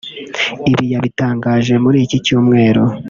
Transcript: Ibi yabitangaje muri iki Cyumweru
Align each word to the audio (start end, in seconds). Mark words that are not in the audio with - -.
Ibi 0.71 0.85
yabitangaje 0.93 1.73
muri 1.83 1.97
iki 2.05 2.17
Cyumweru 2.25 2.83